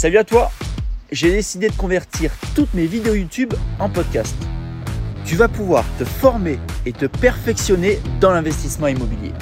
Salut 0.00 0.16
à 0.16 0.24
toi 0.24 0.48
J'ai 1.12 1.30
décidé 1.30 1.68
de 1.68 1.76
convertir 1.76 2.32
toutes 2.56 2.72
mes 2.72 2.86
vidéos 2.86 3.12
YouTube 3.12 3.52
en 3.78 3.90
podcast. 3.90 4.34
Tu 5.26 5.36
vas 5.36 5.46
pouvoir 5.46 5.84
te 5.98 6.06
former 6.06 6.58
et 6.86 6.94
te 6.94 7.04
perfectionner 7.04 7.98
dans 8.18 8.30
l'investissement 8.30 8.86
immobilier. 8.86 9.32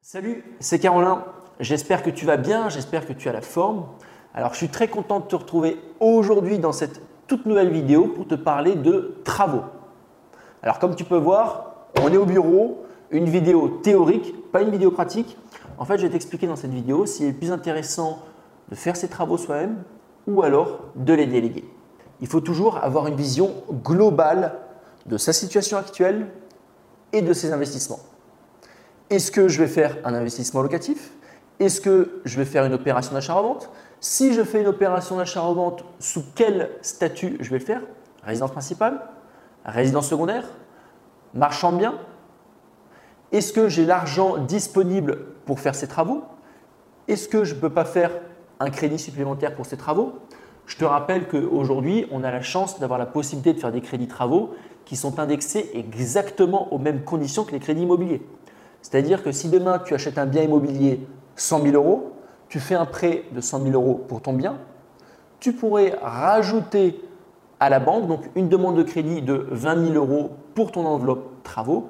Salut, 0.00 0.42
c'est 0.58 0.80
Carolin. 0.80 1.24
J'espère 1.60 2.02
que 2.02 2.10
tu 2.10 2.26
vas 2.26 2.36
bien, 2.36 2.68
j'espère 2.68 3.06
que 3.06 3.12
tu 3.12 3.28
as 3.28 3.32
la 3.32 3.42
forme. 3.42 3.86
Alors 4.34 4.54
je 4.54 4.58
suis 4.58 4.70
très 4.70 4.88
content 4.88 5.20
de 5.20 5.26
te 5.26 5.36
retrouver 5.36 5.76
aujourd'hui 6.00 6.58
dans 6.58 6.72
cette 6.72 7.00
toute 7.28 7.46
nouvelle 7.46 7.70
vidéo 7.70 8.08
pour 8.08 8.26
te 8.26 8.34
parler 8.34 8.74
de 8.74 9.20
travaux. 9.22 9.62
Alors 10.64 10.80
comme 10.80 10.96
tu 10.96 11.04
peux 11.04 11.16
voir, 11.16 11.86
on 12.02 12.12
est 12.12 12.16
au 12.16 12.26
bureau, 12.26 12.84
une 13.12 13.26
vidéo 13.26 13.68
théorique, 13.84 14.34
pas 14.50 14.62
une 14.62 14.70
vidéo 14.72 14.90
pratique. 14.90 15.36
En 15.78 15.84
fait, 15.84 15.96
je 15.98 16.02
vais 16.02 16.10
t'expliquer 16.10 16.48
dans 16.48 16.56
cette 16.56 16.72
vidéo 16.72 17.06
s'il 17.06 17.26
est 17.26 17.32
plus 17.32 17.52
intéressant 17.52 18.18
de 18.72 18.74
faire 18.74 18.96
ses 18.96 19.08
travaux 19.08 19.36
soi-même 19.36 19.82
ou 20.26 20.42
alors 20.42 20.80
de 20.96 21.12
les 21.12 21.26
déléguer. 21.26 21.62
Il 22.22 22.26
faut 22.26 22.40
toujours 22.40 22.78
avoir 22.78 23.06
une 23.06 23.16
vision 23.16 23.52
globale 23.84 24.54
de 25.04 25.18
sa 25.18 25.34
situation 25.34 25.76
actuelle 25.76 26.28
et 27.12 27.20
de 27.20 27.34
ses 27.34 27.52
investissements. 27.52 27.98
Est-ce 29.10 29.30
que 29.30 29.46
je 29.46 29.62
vais 29.62 29.68
faire 29.68 29.98
un 30.04 30.14
investissement 30.14 30.62
locatif? 30.62 31.10
Est-ce 31.60 31.82
que 31.82 32.22
je 32.24 32.38
vais 32.38 32.46
faire 32.46 32.64
une 32.64 32.72
opération 32.72 33.12
d'achat-revente 33.12 33.68
Si 34.00 34.32
je 34.32 34.42
fais 34.42 34.62
une 34.62 34.68
opération 34.68 35.18
d'achat-revente, 35.18 35.84
sous 35.98 36.24
quel 36.34 36.70
statut 36.80 37.36
je 37.40 37.50
vais 37.50 37.58
le 37.58 37.64
faire? 37.66 37.82
Résidence 38.22 38.52
principale? 38.52 39.02
Résidence 39.66 40.08
secondaire? 40.08 40.44
Marchand 41.34 41.72
de 41.72 41.76
biens? 41.76 41.98
Est-ce 43.32 43.52
que 43.52 43.68
j'ai 43.68 43.84
l'argent 43.84 44.38
disponible 44.38 45.26
pour 45.44 45.60
faire 45.60 45.74
ces 45.74 45.88
travaux? 45.88 46.24
Est-ce 47.06 47.28
que 47.28 47.44
je 47.44 47.54
ne 47.54 47.60
peux 47.60 47.70
pas 47.70 47.84
faire 47.84 48.12
un 48.62 48.70
crédit 48.70 48.98
supplémentaire 48.98 49.54
pour 49.54 49.66
ces 49.66 49.76
travaux 49.76 50.12
Je 50.66 50.76
te 50.76 50.84
rappelle 50.84 51.26
qu'aujourd'hui, 51.26 52.06
on 52.12 52.22
a 52.22 52.30
la 52.30 52.42
chance 52.42 52.78
d'avoir 52.78 52.98
la 52.98 53.06
possibilité 53.06 53.52
de 53.52 53.58
faire 53.58 53.72
des 53.72 53.80
crédits 53.80 54.06
travaux 54.06 54.54
qui 54.84 54.94
sont 54.94 55.18
indexés 55.18 55.70
exactement 55.74 56.72
aux 56.72 56.78
mêmes 56.78 57.02
conditions 57.02 57.44
que 57.44 57.52
les 57.52 57.58
crédits 57.58 57.82
immobiliers. 57.82 58.22
C'est-à-dire 58.80 59.22
que 59.22 59.32
si 59.32 59.48
demain 59.48 59.80
tu 59.80 59.94
achètes 59.94 60.18
un 60.18 60.26
bien 60.26 60.42
immobilier 60.42 61.00
100 61.36 61.62
000 61.62 61.74
euros, 61.74 62.12
tu 62.48 62.60
fais 62.60 62.74
un 62.74 62.86
prêt 62.86 63.24
de 63.32 63.40
100 63.40 63.62
000 63.62 63.72
euros 63.72 64.04
pour 64.08 64.22
ton 64.22 64.32
bien, 64.32 64.58
tu 65.40 65.52
pourrais 65.52 65.98
rajouter 66.00 67.00
à 67.58 67.68
la 67.68 67.80
banque 67.80 68.06
donc 68.06 68.30
une 68.36 68.48
demande 68.48 68.76
de 68.76 68.82
crédit 68.84 69.22
de 69.22 69.46
20 69.50 69.92
000 69.92 69.94
euros 69.94 70.30
pour 70.54 70.70
ton 70.70 70.86
enveloppe 70.86 71.42
travaux 71.42 71.88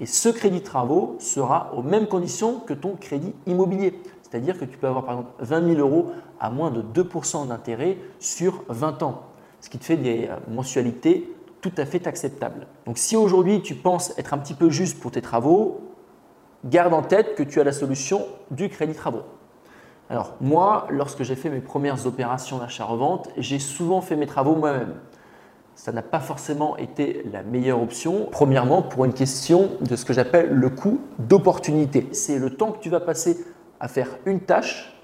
et 0.00 0.06
ce 0.06 0.28
crédit 0.30 0.62
travaux 0.62 1.16
sera 1.18 1.72
aux 1.76 1.82
mêmes 1.82 2.06
conditions 2.06 2.60
que 2.60 2.72
ton 2.72 2.96
crédit 2.96 3.34
immobilier. 3.46 4.00
C'est-à-dire 4.34 4.58
que 4.58 4.64
tu 4.64 4.76
peux 4.76 4.88
avoir 4.88 5.04
par 5.04 5.14
exemple 5.14 5.32
20 5.38 5.74
000 5.76 5.78
euros 5.78 6.10
à 6.40 6.50
moins 6.50 6.72
de 6.72 6.82
2% 6.82 7.46
d'intérêt 7.46 7.98
sur 8.18 8.64
20 8.68 9.04
ans, 9.04 9.22
ce 9.60 9.70
qui 9.70 9.78
te 9.78 9.84
fait 9.84 9.96
des 9.96 10.26
euh, 10.28 10.34
mensualités 10.48 11.32
tout 11.60 11.70
à 11.76 11.86
fait 11.86 12.08
acceptables. 12.08 12.66
Donc 12.84 12.98
si 12.98 13.14
aujourd'hui 13.14 13.62
tu 13.62 13.76
penses 13.76 14.12
être 14.18 14.34
un 14.34 14.38
petit 14.38 14.54
peu 14.54 14.70
juste 14.70 14.98
pour 14.98 15.12
tes 15.12 15.22
travaux, 15.22 15.82
garde 16.64 16.92
en 16.94 17.02
tête 17.02 17.36
que 17.36 17.44
tu 17.44 17.60
as 17.60 17.64
la 17.64 17.70
solution 17.70 18.26
du 18.50 18.68
crédit 18.68 18.94
travaux. 18.94 19.22
Alors 20.10 20.34
moi, 20.40 20.88
lorsque 20.90 21.22
j'ai 21.22 21.36
fait 21.36 21.48
mes 21.48 21.60
premières 21.60 22.04
opérations 22.04 22.58
d'achat-revente, 22.58 23.28
j'ai 23.36 23.60
souvent 23.60 24.00
fait 24.00 24.16
mes 24.16 24.26
travaux 24.26 24.56
moi-même. 24.56 24.94
Ça 25.76 25.92
n'a 25.92 26.02
pas 26.02 26.20
forcément 26.20 26.76
été 26.76 27.24
la 27.32 27.44
meilleure 27.44 27.80
option. 27.80 28.26
Premièrement, 28.32 28.82
pour 28.82 29.04
une 29.04 29.14
question 29.14 29.70
de 29.80 29.94
ce 29.94 30.04
que 30.04 30.12
j'appelle 30.12 30.50
le 30.50 30.70
coût 30.70 30.98
d'opportunité. 31.20 32.08
C'est 32.10 32.40
le 32.40 32.50
temps 32.50 32.72
que 32.72 32.80
tu 32.80 32.90
vas 32.90 33.00
passer 33.00 33.38
à 33.80 33.88
faire 33.88 34.08
une 34.26 34.40
tâche, 34.40 34.94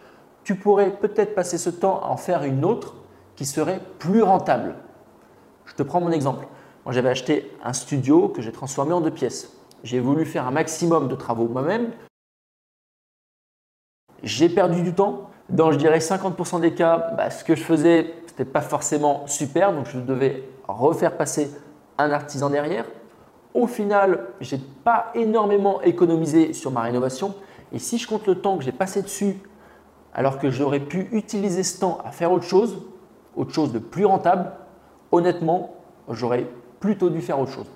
tu 0.45 0.55
pourrais 0.55 0.91
peut-être 0.91 1.35
passer 1.35 1.59
ce 1.59 1.71
temps 1.71 2.01
à 2.03 2.07
en 2.07 2.17
faire 2.17 2.45
une 2.45 2.65
autre 2.65 2.95
qui 3.37 3.47
serait 3.47 3.81
plus 3.99 4.23
rentable. 4.23 4.75
Je 5.67 5.75
te 5.75 5.83
prends 5.83 6.01
mon 6.01 6.13
exemple. 6.13 6.47
Moi, 6.85 6.93
j'avais 6.93 7.11
acheté 7.11 7.51
un 7.63 7.73
studio 7.73 8.29
que 8.29 8.43
j'ai 8.43 8.53
transformé 8.53 8.93
en 8.93 9.01
deux 9.01 9.11
pièces. 9.11 9.57
J'ai 9.85 10.01
voulu 10.01 10.25
faire 10.25 10.47
un 10.47 10.51
maximum 10.51 11.09
de 11.09 11.15
travaux 11.15 11.47
moi-même. 11.47 11.91
J'ai 14.23 14.49
perdu 14.49 14.83
du 14.83 14.95
temps. 14.95 15.31
Dans, 15.49 15.73
je 15.73 15.79
dirais, 15.79 15.99
50% 15.99 16.61
des 16.61 16.75
cas, 16.75 17.13
bah, 17.17 17.31
ce 17.31 17.45
que 17.45 17.55
je 17.55 17.63
faisais, 17.63 18.15
ce 18.27 18.33
n'était 18.33 18.45
pas 18.45 18.61
forcément 18.61 19.27
super. 19.27 19.73
Donc, 19.73 19.87
je 19.87 19.99
devais 19.99 20.45
refaire 20.69 21.17
passer 21.17 21.51
un 21.99 22.11
artisan 22.11 22.51
derrière. 22.51 22.87
Au 23.53 23.67
final, 23.67 24.29
je 24.41 24.57
n'ai 24.57 24.63
pas 24.85 25.11
énormément 25.15 25.81
économisé 25.83 26.53
sur 26.53 26.71
ma 26.71 26.83
rénovation. 26.83 27.35
Et 27.73 27.79
si 27.79 27.99
je 27.99 28.07
compte 28.07 28.27
le 28.27 28.37
temps 28.37 28.59
que 28.59 28.65
j'ai 28.65 28.73
passé 28.73 29.03
dessus, 29.03 29.37
alors 30.13 30.39
que 30.39 30.51
j'aurais 30.51 30.81
pu 30.81 31.09
utiliser 31.13 31.63
ce 31.63 31.81
temps 31.81 31.99
à 32.05 32.11
faire 32.11 32.33
autre 32.33 32.45
chose, 32.45 32.83
autre 33.37 33.53
chose 33.53 33.73
de 33.73 33.79
plus 33.79 34.05
rentable, 34.05 34.51
honnêtement, 35.13 35.75
j'aurais 36.09 36.47
plutôt 36.81 37.11
dû 37.11 37.21
faire 37.21 37.39
autre 37.39 37.53
chose. 37.53 37.67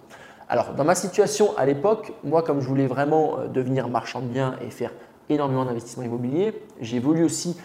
Alors, 0.48 0.74
dans 0.74 0.84
ma 0.84 0.94
situation 0.94 1.56
à 1.56 1.64
l'époque, 1.64 2.12
moi, 2.22 2.42
comme 2.42 2.60
je 2.60 2.68
voulais 2.68 2.86
vraiment 2.86 3.38
euh, 3.38 3.46
devenir 3.46 3.88
marchand 3.88 4.20
de 4.20 4.26
biens 4.26 4.56
et 4.60 4.70
faire 4.70 4.92
énormément 5.28 5.64
d'investissements 5.64 6.04
immobiliers, 6.04 6.62
j'ai 6.80 6.98
voulu 6.98 7.24
aussi 7.24 7.56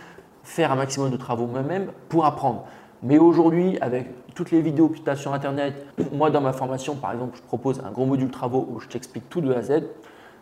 faire 0.44 0.72
un 0.72 0.76
maximum 0.76 1.12
de 1.12 1.18
travaux 1.18 1.46
moi-même 1.46 1.92
pour 2.08 2.26
apprendre. 2.26 2.66
Mais 3.04 3.18
aujourd'hui, 3.18 3.78
avec 3.82 4.08
toutes 4.34 4.52
les 4.52 4.62
vidéos 4.62 4.90
que 4.90 4.98
tu 4.98 5.10
as 5.10 5.16
sur 5.16 5.34
Internet, 5.34 5.86
moi 6.14 6.30
dans 6.30 6.42
ma 6.42 6.54
formation, 6.54 6.96
par 6.96 7.12
exemple, 7.12 7.38
je 7.38 7.42
propose 7.42 7.82
un 7.86 7.92
gros 7.92 8.06
module 8.06 8.32
travaux 8.32 8.68
où 8.72 8.80
je 8.80 8.88
t'explique 8.88 9.30
tout 9.30 9.42
de 9.42 9.54
A 9.54 9.58
à 9.58 9.62
Z. 9.62 9.84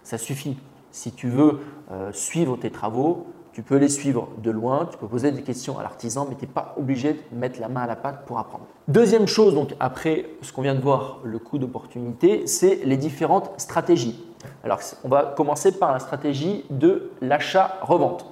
Ça 0.04 0.18
suffit. 0.18 0.58
Si 0.98 1.12
tu 1.12 1.30
veux 1.30 1.60
euh, 1.92 2.12
suivre 2.12 2.58
tes 2.58 2.72
travaux, 2.72 3.28
tu 3.54 3.62
peux 3.62 3.76
les 3.76 3.88
suivre 3.88 4.30
de 4.40 4.50
loin, 4.50 4.88
tu 4.90 4.98
peux 4.98 5.06
poser 5.06 5.32
des 5.32 5.44
questions 5.44 5.78
à 5.78 5.84
l'artisan, 5.84 6.26
mais 6.28 6.34
tu 6.34 6.46
n'es 6.46 6.52
pas 6.52 6.74
obligé 6.76 7.14
de 7.14 7.38
mettre 7.38 7.62
la 7.62 7.68
main 7.68 7.82
à 7.82 7.86
la 7.86 7.96
pâte 7.96 8.26
pour 8.26 8.40
apprendre. 8.40 8.66
Deuxième 8.88 9.28
chose, 9.28 9.54
donc 9.54 9.76
après 9.80 10.26
ce 10.42 10.52
qu'on 10.52 10.64
vient 10.64 10.74
de 10.74 10.82
voir, 10.82 11.20
le 11.24 11.38
coût 11.38 11.60
d'opportunité, 11.60 12.48
c'est 12.48 12.80
les 12.84 12.98
différentes 12.98 13.52
stratégies. 13.58 14.26
Alors, 14.64 14.80
on 15.04 15.08
va 15.08 15.36
commencer 15.38 15.78
par 15.78 15.92
la 15.92 16.00
stratégie 16.00 16.66
de 16.72 17.12
l'achat-revente. 17.22 18.26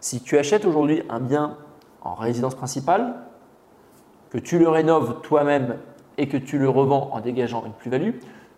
Si 0.00 0.22
tu 0.22 0.38
achètes 0.38 0.64
aujourd'hui 0.64 1.02
un 1.10 1.20
bien 1.20 1.58
en 2.00 2.14
résidence 2.14 2.54
principale, 2.54 3.14
que 4.30 4.38
tu 4.38 4.58
le 4.58 4.70
rénoves 4.70 5.20
toi-même 5.20 5.76
et 6.16 6.28
que 6.28 6.38
tu 6.38 6.56
le 6.56 6.70
revends 6.70 7.10
en 7.12 7.20
dégageant 7.20 7.62
une 7.66 7.72
plus-value, 7.72 8.12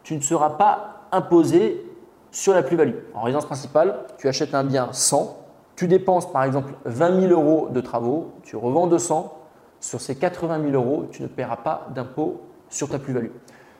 tu 0.04 0.14
ne 0.14 0.20
seras 0.20 0.50
pas 0.50 1.08
imposé 1.10 1.87
sur 2.30 2.54
la 2.54 2.62
plus-value. 2.62 2.94
En 3.14 3.22
résidence 3.22 3.46
principale, 3.46 4.00
tu 4.18 4.28
achètes 4.28 4.54
un 4.54 4.64
bien 4.64 4.88
100, 4.92 5.36
tu 5.76 5.88
dépenses 5.88 6.30
par 6.32 6.44
exemple 6.44 6.74
20 6.84 7.28
000 7.28 7.32
euros 7.32 7.68
de 7.70 7.80
travaux, 7.80 8.32
tu 8.42 8.56
revends 8.56 8.86
200, 8.86 9.34
sur 9.80 10.00
ces 10.00 10.16
80 10.16 10.70
000 10.70 10.72
euros, 10.72 11.06
tu 11.10 11.22
ne 11.22 11.28
paieras 11.28 11.56
pas 11.56 11.86
d'impôt 11.94 12.40
sur 12.68 12.88
ta 12.88 12.98
plus-value. 12.98 13.30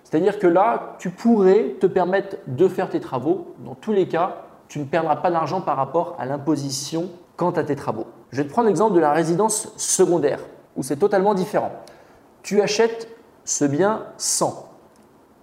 C'est-à-dire 0.05 0.39
que 0.39 0.47
là, 0.47 0.95
tu 0.99 1.11
pourrais 1.11 1.77
te 1.81 1.87
permettre 1.87 2.37
de 2.47 2.69
faire 2.69 2.89
tes 2.89 3.01
travaux. 3.01 3.55
Dans 3.59 3.75
tous 3.75 3.93
les 3.93 4.09
cas, 4.09 4.45
tu 4.69 4.79
ne 4.79 4.85
perdras 4.85 5.17
pas 5.17 5.31
d'argent 5.31 5.61
par 5.61 5.77
rapport 5.77 6.17
à 6.19 6.25
l'imposition 6.25 7.11
quant 7.37 7.51
à 7.51 7.63
tes 7.63 7.77
travaux. 7.77 8.07
Je 8.31 8.39
vais 8.39 8.49
te 8.49 8.53
prendre 8.53 8.69
l'exemple 8.69 8.95
de 8.95 9.01
la 9.01 9.13
résidence 9.13 9.73
secondaire, 9.77 10.41
où 10.77 10.83
c'est 10.83 10.97
totalement 10.97 11.35
différent. 11.35 11.73
Tu 12.43 12.61
achètes 12.63 13.09
ce 13.45 13.65
bien 13.65 14.05
100. 14.17 14.71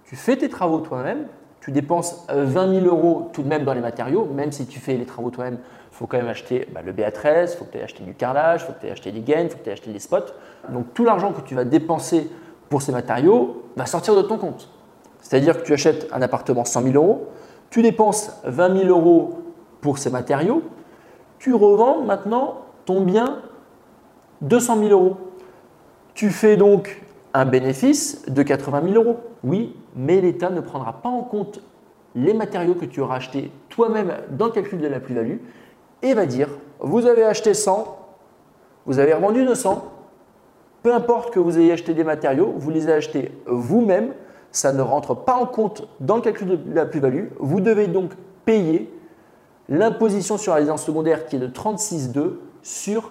Tu 0.04 0.16
fais 0.16 0.36
tes 0.36 0.48
travaux 0.48 0.80
toi-même, 0.80 1.26
tu 1.66 1.72
dépenses 1.72 2.24
20 2.28 2.68
euh, 2.68 2.80
000 2.80 2.86
euros 2.86 3.28
tout 3.32 3.42
de 3.42 3.48
même 3.48 3.64
dans 3.64 3.74
les 3.74 3.80
matériaux, 3.80 4.24
même 4.32 4.52
si 4.52 4.66
tu 4.66 4.78
fais 4.78 4.96
les 4.96 5.04
travaux 5.04 5.30
toi-même, 5.30 5.58
il 5.90 5.96
faut 5.96 6.06
quand 6.06 6.16
même 6.16 6.28
acheter 6.28 6.68
bah, 6.72 6.80
le 6.80 6.92
BA13, 6.92 7.54
il 7.54 7.56
faut 7.56 7.64
que 7.64 7.72
tu 7.72 7.78
aies 7.78 7.82
acheté 7.82 8.04
du 8.04 8.14
carrelage, 8.14 8.60
il 8.62 8.66
faut 8.66 8.72
que 8.72 8.80
tu 8.82 8.86
aies 8.86 8.92
acheté 8.92 9.10
des 9.10 9.18
gaines, 9.18 9.46
il 9.46 9.50
faut 9.50 9.58
que 9.58 9.64
tu 9.64 9.70
aies 9.70 9.72
acheté 9.72 9.92
des 9.92 9.98
spots. 9.98 10.30
Donc 10.68 10.94
tout 10.94 11.02
l'argent 11.02 11.32
que 11.32 11.40
tu 11.40 11.56
vas 11.56 11.64
dépenser 11.64 12.30
pour 12.68 12.82
ces 12.82 12.92
matériaux 12.92 13.64
va 13.74 13.84
sortir 13.84 14.14
de 14.14 14.22
ton 14.22 14.38
compte. 14.38 14.68
C'est-à-dire 15.20 15.60
que 15.60 15.66
tu 15.66 15.72
achètes 15.72 16.06
un 16.12 16.22
appartement 16.22 16.64
100 16.64 16.82
000 16.82 16.94
euros, 16.94 17.30
tu 17.70 17.82
dépenses 17.82 18.30
20 18.44 18.84
000 18.84 18.88
euros 18.88 19.40
pour 19.80 19.98
ces 19.98 20.10
matériaux, 20.10 20.62
tu 21.40 21.52
revends 21.52 22.00
maintenant 22.00 22.58
ton 22.84 23.00
bien 23.00 23.40
200 24.42 24.78
000 24.78 24.90
euros. 24.90 25.16
Tu 26.14 26.30
fais 26.30 26.56
donc 26.56 27.02
un 27.36 27.44
bénéfice 27.44 28.24
de 28.28 28.42
80 28.42 28.82
000 28.92 28.94
euros. 28.94 29.18
Oui, 29.44 29.76
mais 29.94 30.22
l'État 30.22 30.48
ne 30.48 30.60
prendra 30.60 30.94
pas 31.02 31.10
en 31.10 31.20
compte 31.20 31.60
les 32.14 32.32
matériaux 32.32 32.74
que 32.74 32.86
tu 32.86 33.00
auras 33.00 33.16
achetés 33.16 33.50
toi-même 33.68 34.10
dans 34.30 34.46
le 34.46 34.52
calcul 34.52 34.80
de 34.80 34.86
la 34.86 35.00
plus-value 35.00 35.36
et 36.02 36.14
va 36.14 36.24
dire 36.24 36.48
vous 36.80 37.04
avez 37.04 37.24
acheté 37.24 37.52
100, 37.52 37.98
vous 38.86 38.98
avez 38.98 39.12
revendu 39.12 39.44
200. 39.44 39.92
Peu 40.82 40.94
importe 40.94 41.30
que 41.30 41.38
vous 41.38 41.58
ayez 41.58 41.72
acheté 41.72 41.92
des 41.92 42.04
matériaux, 42.04 42.54
vous 42.56 42.70
les 42.70 42.84
avez 42.84 42.94
achetés 42.94 43.32
vous-même, 43.46 44.14
ça 44.50 44.72
ne 44.72 44.80
rentre 44.80 45.14
pas 45.14 45.34
en 45.34 45.44
compte 45.44 45.86
dans 46.00 46.16
le 46.16 46.22
calcul 46.22 46.48
de 46.48 46.74
la 46.74 46.86
plus-value. 46.86 47.26
Vous 47.38 47.60
devez 47.60 47.86
donc 47.86 48.12
payer 48.46 48.90
l'imposition 49.68 50.38
sur 50.38 50.52
la 50.52 50.56
résidence 50.56 50.84
secondaire 50.84 51.26
qui 51.26 51.36
est 51.36 51.40
de 51.40 51.48
36,2 51.48 52.36
sur 52.62 53.10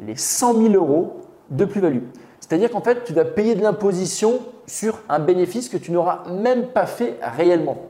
les 0.00 0.16
100 0.16 0.54
000 0.54 0.74
euros 0.74 1.20
de 1.50 1.66
plus-value. 1.66 2.04
C'est-à-dire 2.48 2.70
qu'en 2.70 2.80
fait, 2.80 3.02
tu 3.02 3.12
vas 3.12 3.24
payer 3.24 3.56
de 3.56 3.62
l'imposition 3.62 4.38
sur 4.68 5.00
un 5.08 5.18
bénéfice 5.18 5.68
que 5.68 5.76
tu 5.76 5.90
n'auras 5.90 6.22
même 6.30 6.68
pas 6.68 6.86
fait 6.86 7.18
réellement. 7.20 7.88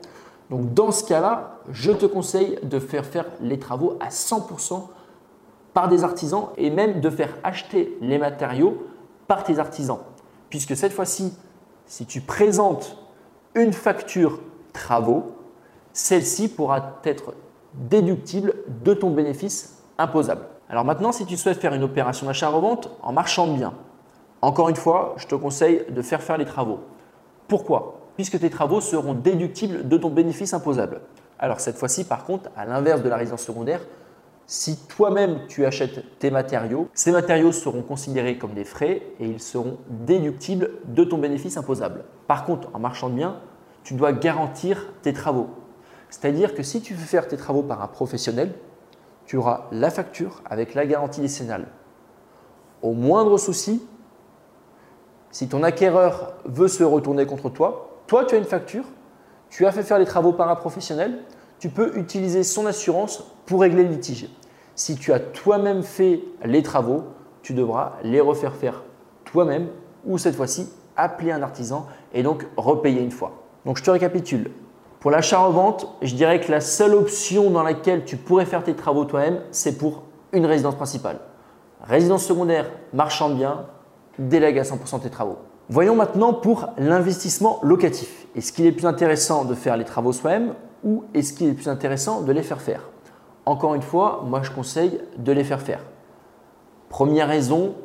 Donc 0.49 0.73
dans 0.73 0.91
ce 0.91 1.03
cas-là, 1.03 1.59
je 1.69 1.91
te 1.91 2.07
conseille 2.07 2.57
de 2.63 2.79
faire 2.79 3.05
faire 3.05 3.25
les 3.39 3.59
travaux 3.59 3.97
à 3.99 4.09
100% 4.09 4.87
par 5.75 5.89
des 5.89 6.03
artisans 6.03 6.47
et 6.57 6.71
même 6.71 7.01
de 7.01 7.09
faire 7.11 7.37
acheter 7.43 7.99
les 8.01 8.17
matériaux 8.17 8.87
par 9.27 9.43
tes 9.43 9.59
artisans. 9.59 9.99
Puisque 10.49 10.75
cette 10.75 10.93
fois-ci, 10.93 11.33
si 11.85 12.07
tu 12.07 12.21
présentes 12.21 12.97
une 13.53 13.73
facture 13.73 14.39
travaux, 14.73 15.35
celle-ci 15.93 16.47
pourra 16.47 16.99
être 17.03 17.35
déductible 17.75 18.55
de 18.83 18.95
ton 18.95 19.11
bénéfice 19.11 19.83
imposable. 19.99 20.41
Alors 20.67 20.83
maintenant, 20.83 21.11
si 21.11 21.27
tu 21.27 21.37
souhaites 21.37 21.59
faire 21.59 21.75
une 21.75 21.83
opération 21.83 22.25
d'achat-revente 22.25 22.89
en 23.03 23.13
marchand 23.13 23.45
de 23.45 23.53
biens, 23.53 23.73
encore 24.41 24.69
une 24.69 24.75
fois, 24.75 25.15
je 25.17 25.27
te 25.27 25.35
conseille 25.35 25.83
de 25.89 26.01
faire 26.01 26.21
faire 26.21 26.37
les 26.37 26.45
travaux. 26.45 26.79
Pourquoi? 27.47 27.99
Puisque 28.15 28.39
tes 28.39 28.49
travaux 28.49 28.81
seront 28.81 29.13
déductibles 29.13 29.87
de 29.87 29.97
ton 29.97 30.09
bénéfice 30.09 30.53
imposable. 30.53 31.01
Alors 31.39 31.59
cette 31.59 31.77
fois-ci, 31.77 32.03
par 32.03 32.25
contre, 32.25 32.49
à 32.55 32.65
l'inverse 32.65 33.01
de 33.01 33.09
la 33.09 33.17
résidence 33.17 33.43
secondaire, 33.43 33.81
si 34.45 34.77
toi-même 34.87 35.41
tu 35.47 35.65
achètes 35.65 36.19
tes 36.19 36.31
matériaux, 36.31 36.87
ces 36.93 37.11
matériaux 37.11 37.51
seront 37.51 37.81
considérés 37.81 38.37
comme 38.37 38.53
des 38.53 38.63
frais 38.63 39.03
et 39.19 39.27
ils 39.27 39.41
seront 39.41 39.77
déductibles 39.89 40.71
de 40.85 41.03
ton 41.03 41.17
bénéfice 41.17 41.57
imposable. 41.57 42.05
Par 42.27 42.45
contre, 42.45 42.69
en 42.73 42.79
marchand 42.79 43.09
de 43.09 43.15
biens, 43.15 43.37
tu 43.83 43.93
dois 43.93 44.13
garantir 44.13 44.93
tes 45.01 45.13
travaux. 45.13 45.49
C'est-à-dire 46.09 46.55
que 46.55 46.63
si 46.63 46.81
tu 46.81 46.93
veux 46.93 47.05
faire 47.05 47.27
tes 47.27 47.37
travaux 47.37 47.63
par 47.63 47.81
un 47.81 47.87
professionnel, 47.87 48.53
tu 49.25 49.35
auras 49.35 49.65
la 49.71 49.89
facture 49.89 50.41
avec 50.49 50.73
la 50.73 50.85
garantie 50.85 51.21
décennale. 51.21 51.67
Au 52.81 52.93
moindre 52.93 53.37
souci, 53.37 53.85
si 55.31 55.47
ton 55.47 55.63
acquéreur 55.63 56.33
veut 56.45 56.67
se 56.67 56.83
retourner 56.83 57.25
contre 57.25 57.49
toi, 57.49 58.01
toi 58.07 58.25
tu 58.25 58.35
as 58.35 58.37
une 58.37 58.43
facture, 58.43 58.85
tu 59.49 59.65
as 59.65 59.71
fait 59.71 59.83
faire 59.83 59.99
les 59.99 60.05
travaux 60.05 60.33
par 60.33 60.49
un 60.49 60.55
professionnel, 60.55 61.19
tu 61.59 61.69
peux 61.69 61.97
utiliser 61.97 62.43
son 62.43 62.65
assurance 62.65 63.23
pour 63.45 63.61
régler 63.61 63.83
le 63.83 63.89
litige. 63.89 64.29
Si 64.75 64.95
tu 64.95 65.11
as 65.11 65.19
toi-même 65.19 65.83
fait 65.83 66.21
les 66.43 66.61
travaux, 66.61 67.03
tu 67.41 67.53
devras 67.53 67.93
les 68.03 68.21
refaire 68.21 68.55
faire 68.55 68.83
toi-même 69.25 69.67
ou 70.05 70.17
cette 70.17 70.35
fois-ci 70.35 70.69
appeler 70.95 71.31
un 71.31 71.41
artisan 71.41 71.87
et 72.13 72.23
donc 72.23 72.45
repayer 72.57 73.01
une 73.01 73.11
fois. 73.11 73.43
Donc 73.65 73.77
je 73.77 73.83
te 73.83 73.91
récapitule. 73.91 74.51
Pour 74.99 75.11
l'achat-revente, 75.11 75.95
je 76.01 76.15
dirais 76.15 76.39
que 76.39 76.51
la 76.51 76.59
seule 76.59 76.95
option 76.95 77.51
dans 77.51 77.63
laquelle 77.63 78.03
tu 78.03 78.17
pourrais 78.17 78.45
faire 78.45 78.63
tes 78.63 78.75
travaux 78.75 79.05
toi-même, 79.05 79.41
c'est 79.51 79.77
pour 79.77 80.03
une 80.31 80.45
résidence 80.45 80.75
principale. 80.75 81.19
Résidence 81.81 82.25
secondaire, 82.25 82.69
marchand 82.93 83.29
de 83.29 83.35
biens, 83.35 83.65
délègue 84.19 84.59
à 84.59 84.63
100% 84.63 85.01
tes 85.01 85.09
travaux. 85.09 85.37
Voyons 85.69 85.95
maintenant 85.95 86.33
pour 86.33 86.69
l'investissement 86.77 87.59
locatif. 87.61 88.27
Est-ce 88.35 88.53
qu'il 88.53 88.65
est 88.65 88.71
plus 88.71 88.85
intéressant 88.85 89.43
de 89.43 89.53
faire 89.53 89.75
les 89.75 89.83
travaux 89.83 90.13
soi-même 90.13 90.53
ou 90.83 91.03
est-ce 91.13 91.33
qu'il 91.33 91.49
est 91.49 91.53
plus 91.53 91.67
intéressant 91.67 92.21
de 92.21 92.31
les 92.31 92.43
faire 92.43 92.61
faire? 92.61 92.89
Encore 93.45 93.75
une 93.75 93.81
fois, 93.81 94.23
moi 94.25 94.41
je 94.43 94.51
conseille 94.51 94.99
de 95.17 95.31
les 95.31 95.43
faire 95.43 95.61
faire. 95.61 95.81
Première 96.89 97.27
raison, 97.27 97.75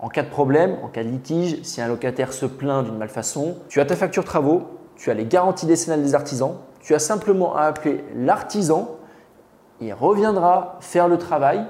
en 0.00 0.08
cas 0.08 0.22
de 0.22 0.28
problème, 0.28 0.76
en 0.82 0.88
cas 0.88 1.04
de 1.04 1.08
litige, 1.08 1.62
si 1.62 1.80
un 1.80 1.88
locataire 1.88 2.32
se 2.32 2.46
plaint 2.46 2.84
d'une 2.84 2.98
malfaçon, 2.98 3.56
tu 3.68 3.80
as 3.80 3.84
ta 3.84 3.94
facture 3.94 4.24
travaux, 4.24 4.62
tu 4.96 5.10
as 5.10 5.14
les 5.14 5.26
garanties 5.26 5.66
décennales 5.66 6.02
des 6.02 6.14
artisans, 6.14 6.56
tu 6.80 6.94
as 6.94 6.98
simplement 6.98 7.54
à 7.54 7.62
appeler 7.62 8.04
l'artisan, 8.16 8.96
il 9.80 9.92
reviendra 9.94 10.76
faire 10.80 11.06
le 11.06 11.18
travail, 11.18 11.64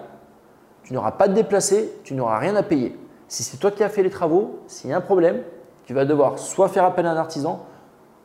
tu 0.84 0.94
n'auras 0.94 1.12
pas 1.12 1.28
de 1.28 1.34
déplacé, 1.34 1.92
tu 2.04 2.14
n'auras 2.14 2.38
rien 2.38 2.56
à 2.56 2.62
payer. 2.62 2.96
Si 3.32 3.42
c'est 3.42 3.56
toi 3.56 3.70
qui 3.70 3.82
as 3.82 3.88
fait 3.88 4.02
les 4.02 4.10
travaux, 4.10 4.58
s'il 4.66 4.90
y 4.90 4.92
a 4.92 4.96
un 4.98 5.00
problème, 5.00 5.40
tu 5.86 5.94
vas 5.94 6.04
devoir 6.04 6.38
soit 6.38 6.68
faire 6.68 6.84
appel 6.84 7.06
à 7.06 7.12
un 7.12 7.16
artisan, 7.16 7.64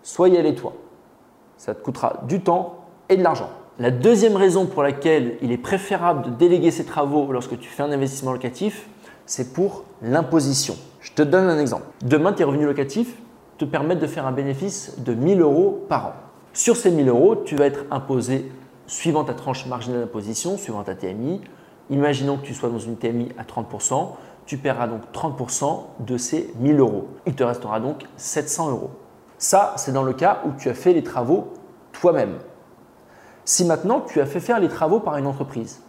soit 0.03 0.27
y 0.27 0.35
aller 0.35 0.53
toi. 0.53 0.73
Ça 1.55 1.73
te 1.73 1.81
coûtera 1.81 2.23
du 2.27 2.41
temps 2.41 2.79
et 3.07 3.15
de 3.15 3.23
l'argent. 3.23 3.49
La 3.79 3.89
deuxième 3.89 4.35
raison 4.35 4.65
pour 4.65 4.83
laquelle 4.83 5.37
il 5.41 5.53
est 5.53 5.57
préférable 5.57 6.23
de 6.23 6.29
déléguer 6.31 6.71
ces 6.71 6.83
travaux 6.83 7.31
lorsque 7.31 7.57
tu 7.57 7.69
fais 7.69 7.83
un 7.83 7.91
investissement 7.93 8.33
locatif, 8.33 8.89
c'est 9.25 9.53
pour 9.53 9.85
l'imposition. 10.01 10.75
Je 10.99 11.13
te 11.13 11.21
donne 11.21 11.47
un 11.47 11.57
exemple. 11.57 11.85
Demain, 12.03 12.33
tes 12.33 12.43
revenus 12.43 12.67
locatifs 12.67 13.15
te 13.57 13.63
permettent 13.63 13.99
de 13.99 14.07
faire 14.07 14.27
un 14.27 14.33
bénéfice 14.33 14.99
de 14.99 15.13
1000 15.13 15.39
euros 15.39 15.85
par 15.87 16.07
an. 16.07 16.13
Sur 16.51 16.75
ces 16.75 16.91
1000 16.91 17.07
euros, 17.07 17.37
tu 17.37 17.55
vas 17.55 17.67
être 17.67 17.85
imposé 17.91 18.51
suivant 18.87 19.23
ta 19.23 19.35
tranche 19.35 19.67
marginale 19.67 20.01
d'imposition, 20.01 20.57
suivant 20.57 20.83
ta 20.83 20.95
TMI. 20.95 21.39
Imaginons 21.91 22.35
que 22.35 22.45
tu 22.45 22.53
sois 22.53 22.67
dans 22.67 22.79
une 22.79 22.97
TMI 22.97 23.29
à 23.37 23.43
30%, 23.43 24.09
tu 24.47 24.57
paieras 24.57 24.87
donc 24.87 25.01
30% 25.13 25.83
de 25.99 26.17
ces 26.17 26.51
1000 26.59 26.79
euros. 26.79 27.09
Il 27.27 27.35
te 27.35 27.43
restera 27.43 27.79
donc 27.79 28.05
700 28.15 28.71
euros. 28.71 28.89
Ça, 29.37 29.73
c'est 29.75 29.91
dans 29.91 30.03
le 30.03 30.13
cas 30.13 30.39
où 30.45 30.51
tu 30.57 30.69
as 30.69 30.73
fait 30.73 30.93
les 30.93 31.03
travaux 31.03 31.53
toi-même. 31.91 32.37
Si 33.45 33.65
maintenant 33.65 34.01
tu 34.01 34.19
as 34.21 34.25
fait 34.25 34.39
faire 34.39 34.59
les 34.59 34.69
travaux 34.69 34.99
par 34.99 35.17
une 35.17 35.27
entreprise, 35.27 35.83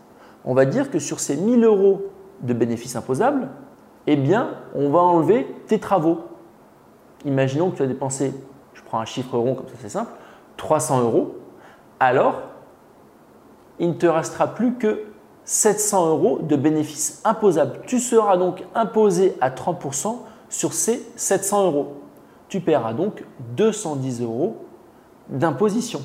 on 0.45 0.55
va 0.55 0.65
dire 0.65 0.91
que 0.91 0.99
sur 0.99 1.21
ces 1.21 1.37
1000 1.37 1.65
euros 1.65 2.03
de 2.43 2.53
bénéfices 2.53 2.97
imposables, 2.97 3.49
eh 4.07 4.17
bien, 4.17 4.51
on 4.75 4.91
va 4.91 5.01
enlever 5.01 5.47
tes 5.67 5.79
travaux. 5.79 6.21
Imaginons 7.25 7.71
que 7.71 7.77
tu 7.77 7.83
as 7.83 7.87
dépensé, 7.87 8.35
je 8.75 8.83
prends 8.83 9.01
un 9.01 9.05
chiffre 9.05 9.39
rond 9.39 9.55
comme 9.55 9.69
ça 9.69 9.75
c'est 9.81 9.89
simple, 9.89 10.13
300 10.57 11.03
euros. 11.03 11.37
Alors, 12.01 12.43
il 13.79 13.91
ne 13.91 13.95
te 13.95 14.07
restera 14.07 14.49
plus 14.49 14.75
que 14.75 15.05
700 15.49 16.11
euros 16.11 16.41
de 16.43 16.57
bénéfices 16.57 17.23
imposables. 17.25 17.81
Tu 17.87 18.01
seras 18.01 18.37
donc 18.37 18.63
imposé 18.75 19.35
à 19.41 19.49
30% 19.49 20.17
sur 20.51 20.75
ces 20.75 21.03
700 21.17 21.65
euros. 21.65 22.03
Tu 22.51 22.61
paieras 22.61 22.93
donc 22.93 23.25
210 23.57 24.21
euros 24.21 24.59
d'imposition. 25.31 26.03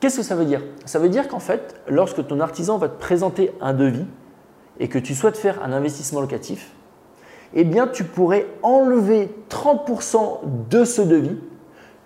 Qu'est-ce 0.00 0.16
que 0.16 0.22
ça 0.22 0.34
veut 0.34 0.46
dire? 0.46 0.62
Ça 0.86 0.98
veut 0.98 1.10
dire 1.10 1.28
qu'en 1.28 1.40
fait, 1.40 1.78
lorsque 1.88 2.26
ton 2.26 2.40
artisan 2.40 2.78
va 2.78 2.88
te 2.88 2.98
présenter 2.98 3.52
un 3.60 3.74
devis 3.74 4.06
et 4.80 4.88
que 4.88 4.98
tu 4.98 5.14
souhaites 5.14 5.36
faire 5.36 5.62
un 5.62 5.74
investissement 5.74 6.22
locatif, 6.22 6.72
eh 7.52 7.64
bien 7.64 7.86
tu 7.86 8.04
pourrais 8.04 8.46
enlever 8.62 9.28
30% 9.50 10.38
de 10.70 10.84
ce 10.86 11.02
devis 11.02 11.36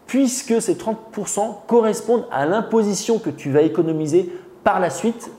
puisque 0.09 0.61
ces 0.61 0.75
30% 0.75 1.67
correspondent 1.69 2.27
à 2.33 2.47
l'imposition 2.47 3.21
que 3.21 3.31
tu 3.31 3.53
vas 3.53 3.63
économiser 3.63 4.33
par 4.65 4.81
la 4.81 4.91
suite 4.91 5.31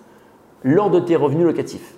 lors 0.63 0.89
de 0.89 0.99
tes 0.99 1.15
revenus 1.15 1.45
locatifs. 1.45 1.95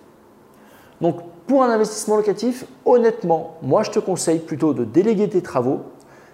Donc 1.01 1.17
pour 1.47 1.63
un 1.63 1.69
investissement 1.69 2.15
locatif, 2.17 2.65
honnêtement, 2.85 3.57
moi 3.62 3.83
je 3.83 3.91
te 3.91 4.00
conseille 4.00 4.39
plutôt 4.39 4.73
de 4.73 4.83
déléguer 4.83 5.29
tes 5.29 5.41
travaux, 5.41 5.81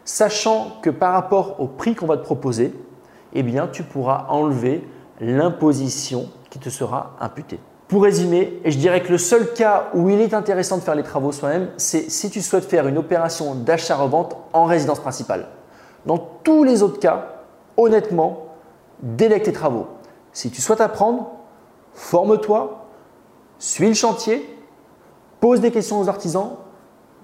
sachant 0.06 0.78
que 0.82 0.90
par 0.90 1.14
rapport 1.14 1.60
au 1.60 1.68
prix 1.68 1.96
qu'on 1.96 2.06
va 2.06 2.18
te 2.18 2.24
proposer, 2.24 2.74
eh 3.34 3.44
bien 3.44 3.68
tu 3.68 3.84
pourras 3.84 4.28
enlever 4.30 4.88
l'imposition 5.20 6.30
qui 6.50 6.60
te 6.60 6.70
sera 6.70 7.16
imputée. 7.20 7.60
Pour 7.88 8.04
résumer, 8.04 8.62
je 8.64 8.78
dirais 8.78 9.04
que 9.04 9.12
le 9.12 9.18
seul 9.18 9.52
cas 9.54 9.90
où 9.94 10.10
il 10.10 10.22
est 10.22 10.34
intéressant 10.34 10.78
de 10.78 10.82
faire 10.82 10.96
les 10.96 11.04
travaux 11.04 11.34
soi-même, 11.34 11.70
c'est 11.76 12.10
si 12.10 12.30
tu 12.30 12.42
souhaites 12.42 12.64
faire 12.64 12.88
une 12.88 12.98
opération 12.98 13.54
d'achat-revente 13.54 14.38
en 14.54 14.64
résidence 14.64 15.00
principale. 15.02 15.48
Dans 16.06 16.18
tous 16.18 16.64
les 16.64 16.84
autres 16.84 17.00
cas, 17.00 17.44
honnêtement, 17.76 18.46
délègue 19.02 19.44
tes 19.44 19.52
travaux. 19.52 19.88
Si 20.32 20.50
tu 20.52 20.62
souhaites 20.62 20.80
apprendre, 20.80 21.32
forme-toi, 21.94 22.88
suis 23.60 23.88
le 23.88 23.94
chantier, 23.94 24.48
pose 25.40 25.62
des 25.62 25.72
questions 25.72 26.00
aux 26.00 26.10
artisans, 26.10 26.52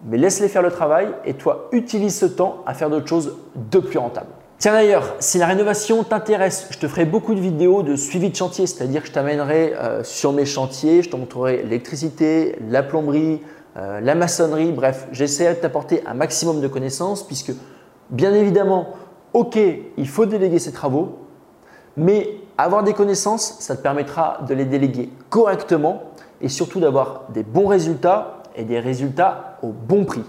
mais 0.06 0.18
laisse-les 0.18 0.48
faire 0.48 0.62
le 0.62 0.72
travail 0.72 1.08
et 1.26 1.34
toi, 1.34 1.70
utilise 1.72 2.18
ce 2.18 2.26
temps 2.26 2.64
à 2.66 2.74
faire 2.74 2.90
d'autres 2.90 3.08
choses 3.08 3.38
de 3.56 3.80
plus 3.80 3.98
rentables. 3.98 4.30
Tiens 4.60 4.74
d'ailleurs, 4.74 5.16
si 5.20 5.38
la 5.38 5.46
rénovation 5.46 6.04
t'intéresse, 6.04 6.68
je 6.72 6.80
te 6.80 6.88
ferai 6.88 7.06
beaucoup 7.06 7.36
de 7.36 7.40
vidéos 7.40 7.84
de 7.84 7.96
suivi 7.96 8.32
de 8.32 8.36
chantier, 8.36 8.66
c'est-à-dire 8.66 9.02
que 9.02 9.08
je 9.08 9.14
t'amènerai 9.14 9.74
euh, 9.76 10.04
sur 10.04 10.34
mes 10.34 10.46
chantiers, 10.46 11.04
je 11.04 11.10
te 11.12 11.16
montrerai 11.16 11.58
l'électricité, 11.58 12.58
la 12.68 12.82
plomberie, 12.82 13.42
euh, 13.78 14.00
la 14.00 14.16
maçonnerie, 14.16 14.72
bref, 14.72 15.08
j'essaierai 15.12 15.54
de 15.54 15.60
t'apporter 15.60 16.02
un 16.08 16.16
maximum 16.16 16.60
de 16.60 16.68
connaissances 16.68 17.26
puisque 17.26 17.52
bien 18.10 18.34
évidemment, 18.34 18.96
ok, 19.34 19.60
il 19.98 20.08
faut 20.08 20.26
déléguer 20.26 20.58
ses 20.58 20.72
travaux, 20.72 21.20
mais 21.96 22.28
avoir 22.58 22.84
des 22.84 22.94
connaissances, 22.94 23.58
ça 23.60 23.76
te 23.76 23.82
permettra 23.82 24.40
de 24.48 24.54
les 24.54 24.66
déléguer 24.66 25.10
correctement 25.30 26.04
et 26.42 26.50
surtout 26.50 26.80
d'avoir 26.80 27.24
des 27.30 27.44
bons 27.44 27.68
résultats 27.68 28.44
et 28.56 28.64
des 28.64 28.80
résultats 28.80 29.58
au 29.62 29.68
bon 29.68 30.06
prix. 30.06 30.24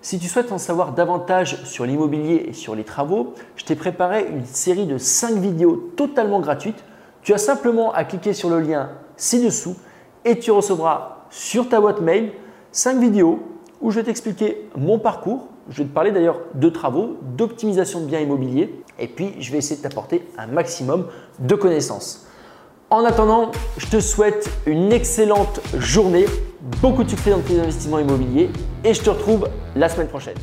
Si 0.00 0.18
tu 0.18 0.28
souhaites 0.28 0.52
en 0.52 0.58
savoir 0.58 0.92
davantage 0.92 1.64
sur 1.64 1.86
l'immobilier 1.86 2.46
et 2.48 2.52
sur 2.52 2.74
les 2.74 2.84
travaux, 2.84 3.32
je 3.56 3.64
t'ai 3.64 3.74
préparé 3.74 4.26
une 4.28 4.44
série 4.44 4.86
de 4.86 4.98
5 4.98 5.36
vidéos 5.36 5.92
totalement 5.96 6.40
gratuites. 6.40 6.84
Tu 7.22 7.32
as 7.32 7.38
simplement 7.38 7.92
à 7.92 8.04
cliquer 8.04 8.34
sur 8.34 8.50
le 8.50 8.60
lien 8.60 8.90
ci-dessous 9.16 9.76
et 10.24 10.38
tu 10.38 10.50
recevras 10.50 11.24
sur 11.30 11.68
ta 11.68 11.80
boîte 11.80 12.02
mail 12.02 12.32
5 12.72 12.98
vidéos 12.98 13.40
où 13.80 13.90
je 13.90 13.96
vais 13.96 14.04
t'expliquer 14.04 14.68
mon 14.76 14.98
parcours. 14.98 15.48
Je 15.70 15.78
vais 15.78 15.84
te 15.84 15.94
parler 15.94 16.12
d'ailleurs 16.12 16.40
de 16.54 16.68
travaux, 16.68 17.16
d'optimisation 17.22 18.00
de 18.00 18.06
biens 18.06 18.20
immobiliers 18.20 18.74
et 18.98 19.08
puis 19.08 19.34
je 19.40 19.50
vais 19.50 19.58
essayer 19.58 19.76
de 19.76 19.82
t'apporter 19.82 20.26
un 20.36 20.46
maximum 20.46 21.06
de 21.38 21.54
connaissances. 21.54 22.26
En 22.90 23.04
attendant, 23.04 23.50
je 23.78 23.86
te 23.86 23.98
souhaite 23.98 24.50
une 24.66 24.92
excellente 24.92 25.60
journée, 25.78 26.26
beaucoup 26.82 27.02
de 27.02 27.08
succès 27.08 27.30
dans 27.30 27.40
tes 27.40 27.58
investissements 27.58 27.98
immobiliers 27.98 28.50
et 28.84 28.92
je 28.92 29.02
te 29.02 29.10
retrouve 29.10 29.48
la 29.74 29.88
semaine 29.88 30.08
prochaine. 30.08 30.36